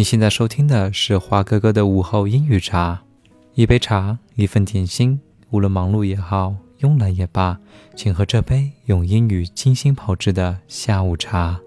[0.00, 3.02] 你现在收听的是华哥哥的午后英语茶，
[3.52, 7.58] 一杯茶，一份点心，无论忙碌也好，慵懒也罢，
[7.94, 11.60] 请喝这杯用英语精心炮制的下午茶。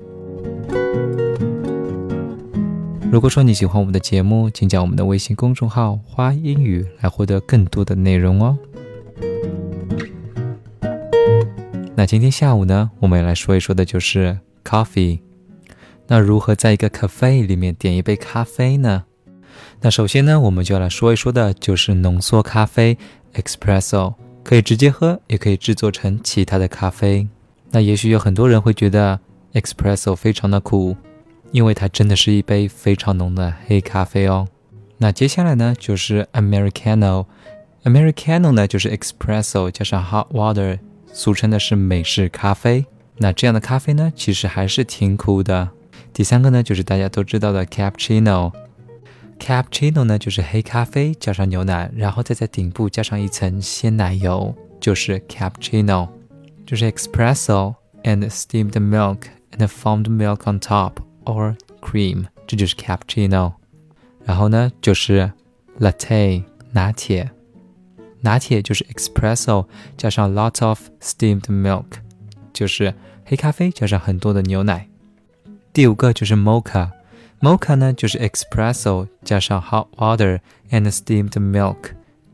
[3.12, 8.58] 如果说你喜欢我们的节目，请加我们的微信公众号“花英语”来获得更多的内容哦。
[11.96, 15.20] 那今天下午呢，我们要来说一说的就是 coffee。
[16.08, 19.06] 那如何在一个 cafe 里面点一杯咖啡呢？
[19.82, 22.98] 那首先呢，我们就要来说一说的就是浓缩咖啡
[23.34, 27.28] espresso，可以直接喝，也可以制作成其他的咖啡。
[27.72, 29.20] 那也许有很多人会觉得
[29.54, 30.96] espresso 非常的苦。
[31.52, 34.48] 因为它真的是一杯非常浓的黑咖啡哦。
[34.98, 37.28] 那接下来呢，就是 Americano。
[37.84, 40.80] Americano 呢，就是 Espresso 加上 Hot Water，
[41.12, 42.88] 俗称的是美式咖啡。
[43.18, 45.70] 那这样的咖啡呢，其实还是挺苦的。
[46.13, 56.09] 第三个呢，就是大家都知道的 Cappuccino。Cappuccino 呢，就是黑咖啡加上牛奶，然后再在顶部加上一层鲜奶油，就是 Cappuccino。
[56.67, 59.23] 就是 Espresso and steamed milk
[59.57, 63.53] and foamed milk on top。or cream，这就是 cappuccino。
[64.25, 65.31] 然后呢，就是
[65.79, 67.31] latte 拿铁，
[68.23, 71.85] 拿铁就是 espresso 加上 lots of steamed milk，
[72.53, 74.89] 就是黑咖啡加上很多的牛奶。
[75.74, 81.78] 第五个就是 mocha，mocha 呢就是 espresso 加上 hot water and steamed milk，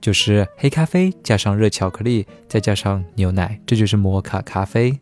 [0.01, 4.99] 就是黑咖啡加上热巧克力再加上牛奶，这就是摩卡咖啡。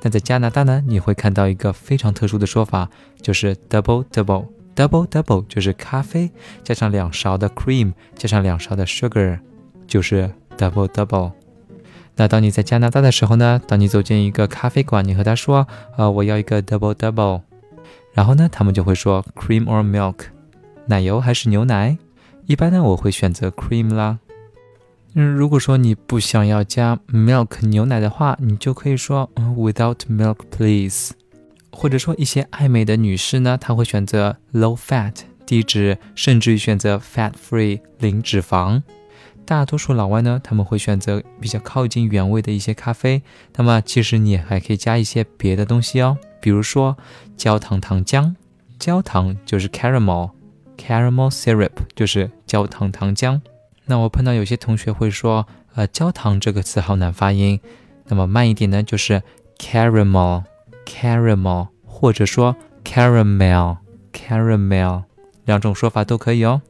[0.00, 2.88] 那在加拿大呢，你会看到一个非常特殊的说法，
[3.20, 6.30] 就是 double double double double，就是咖啡
[6.64, 9.38] 加上两勺的 cream 加上两勺的 sugar，
[9.86, 11.32] 就是 double double。
[12.16, 17.40] 那当你在加拿大的时候呢，当你走进一个咖啡馆，你和他说，呃，我要一个 double double，
[18.12, 20.16] 然后呢，他们就会说 cream or milk，
[20.86, 21.96] 奶油还是牛奶？
[22.46, 24.18] 一般呢，我会选择 cream 啦。
[25.14, 31.12] 嗯，如果说你不想要加 milk 牛奶的话，你就可以说嗯 without milk please。
[31.70, 35.14] 或者说一些爱美的女士呢，她会选择 low fat
[35.46, 38.82] 低脂，甚至于选择 fat free 零脂肪。
[39.52, 43.22] 大多数老外呢，他们会选择比较靠近原味的一些咖啡。
[43.56, 46.96] 那么其实你还可以加一些别的东西哦，比如说
[47.36, 48.34] 焦糖糖浆，
[48.78, 53.42] 焦糖就是 caramel，caramel syrup 就是焦糖糖浆。
[53.84, 57.60] 那我碰到有些同学会说，呃，焦糖这个词好难发音，
[58.06, 59.22] 那么慢一点呢，就是
[59.58, 65.02] caramel，caramel，或者说 caramel，caramel，
[65.44, 66.62] 两种说法都可以哦。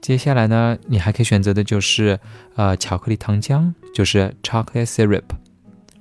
[0.00, 2.18] 接下来呢，你还可以选择的就是，
[2.56, 5.24] 呃，巧克力糖浆，就是 chocolate syrup，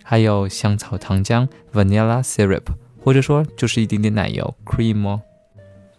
[0.03, 2.63] 还有香草糖浆 vanilla syrup，
[3.03, 5.21] 或者说就是一点点奶油 cream 哦。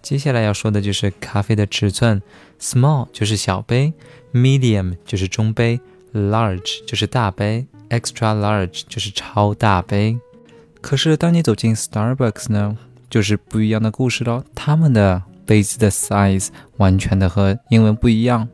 [0.01, 2.23] 接下来要说的就是咖啡的尺寸
[2.61, 3.93] ，small 就是小杯
[4.33, 5.81] ，medium 就是中杯
[6.15, 10.17] ，large 就是大杯，extra large 就是超大杯。
[10.81, 12.79] 可是当你走进 Starbucks 呢，
[13.11, 14.45] 就是不一样的故事喽。
[14.55, 18.47] 他们的杯子的 size 完全的和英文不一样，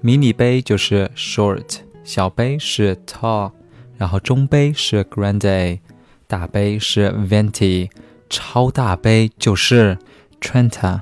[0.00, 3.52] 迷你杯就是 short，小杯是 tall，
[3.96, 5.78] 然后中杯是 grande，
[6.26, 7.88] 大杯是 venti，
[8.28, 9.96] 超大杯就是。
[10.38, 11.00] Trenta。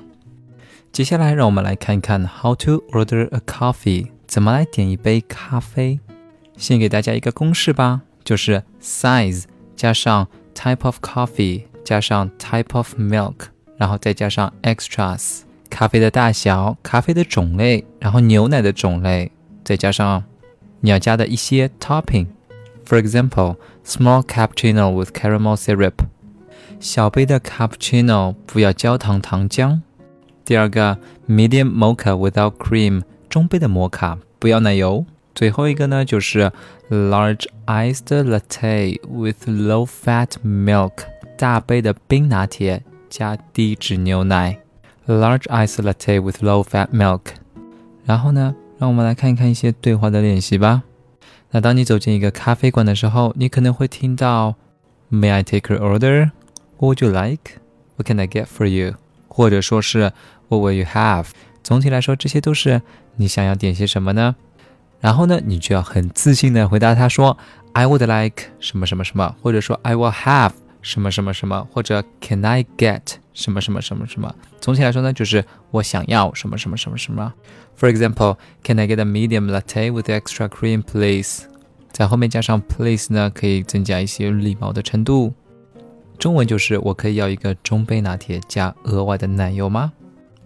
[0.92, 5.98] 接下来，让我们来看看 How to order a coffee，怎么来点一杯咖啡。
[6.56, 13.34] 先给大家一个公式吧，就是 size 加上 type of coffee 加上 type of milk，
[13.76, 19.30] 然后再加上 extras，咖啡的大小、咖啡的种类，然后牛奶的种类，
[19.64, 20.24] 再加上
[20.80, 22.26] 你要加的一些 topping。
[22.86, 25.94] For example, small cappuccino with caramel syrup.
[26.78, 29.80] 小杯的 cappuccino 不要焦糖糖浆。
[30.44, 35.06] 第二个 medium mocha without cream 中杯的摩卡不要奶油。
[35.34, 36.52] 最后一个呢就是
[36.90, 40.92] large iced latte with low fat milk
[41.36, 42.82] 大杯的冰拿铁
[43.16, 44.58] 加低脂牛奶。
[45.06, 47.20] large ice latte with low fat milk。
[48.04, 50.82] 然后呢，让我们来看一看一些对话的练习吧。
[51.52, 54.56] 那当你走进一个咖啡馆的时候，你可能会听到
[55.12, 57.60] May I take your order？What would you like?
[57.94, 58.96] What can I get for you?
[59.28, 60.10] 或者说是
[60.48, 61.26] What will you have?
[61.62, 62.82] 总体来说，这些都是
[63.14, 64.34] 你想要点些什么呢？
[65.00, 67.38] 然后呢，你就要很自信的回答他说
[67.74, 70.50] I would like 什么什么什么，或者说 I will have
[70.84, 73.00] 什么什么什么，或者 Can I get
[73.32, 74.32] 什么什么什么什么。
[74.60, 77.32] 总体来说呢，就是我想要什么什么什么什么。
[77.78, 81.44] For example, Can I get a medium latte with extra cream, please?
[81.90, 85.32] 在后面加上 please 呢，可以增加一些礼貌的程度。
[86.18, 89.92] 中文就是我可以要一个中杯拿铁加额外的奶油吗？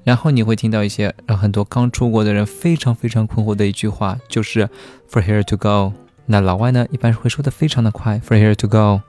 [0.04, 4.68] 然后你会听到一些让很多刚出国的人非常非常困惑的一句话，就是
[5.10, 5.92] for here to go。
[6.26, 9.02] 那老外呢一般会说的非常的快，for here to go。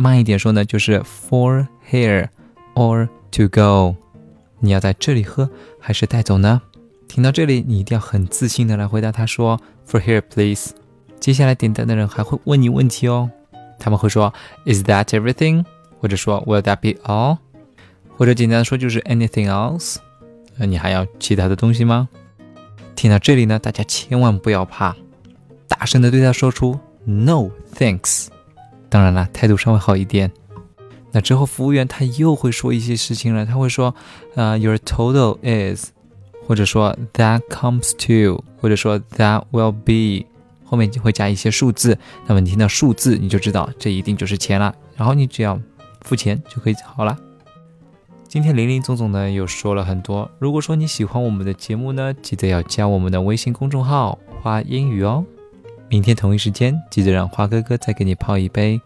[0.00, 2.28] 慢一点说呢就是 for here
[2.76, 3.96] or to go。
[4.60, 5.50] 你要在这里喝
[5.80, 6.62] 还是带走呢？
[7.08, 10.70] 听到这里，你一定要很自信的来回答他说 for here please。
[11.18, 13.28] 接下来点单的人还会问你问题哦，
[13.76, 14.32] 他们会说
[14.66, 15.64] Is that everything？
[15.98, 17.38] 或者说 Will that be all？
[18.16, 19.96] 或者简单的说就是 Anything else？
[20.56, 22.08] 那你还要其他的东西吗？
[22.94, 24.94] 听到这里呢，大家千万不要怕，
[25.66, 28.28] 大声的对他说出 No thanks。
[28.88, 30.30] 当然了，态度稍微好一点。
[31.10, 33.94] 那之后服务员他又会说一些事情了，他会说
[34.34, 35.90] 啊 Your total is，
[36.46, 40.26] 或者说 That comes to，或者说 That will be。
[40.64, 44.74] 后面就会加一些数字，那么你听到数字，你就知道这一定就是钱了。
[44.96, 45.58] 然后你只要
[46.02, 47.16] 付钱就可以好了。
[48.28, 50.30] 今天林林总总呢又说了很多。
[50.38, 55.24] 如果说你喜欢我们的节目呢，记得要加我们的微信公众号“花英语”哦。
[55.90, 58.78] 明天同一时间，记得让花哥哥再给你泡一杯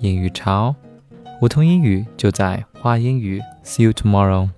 [0.00, 0.76] 英语茶哦。
[1.40, 4.50] 梧桐英语就在花英语，See you tomorrow。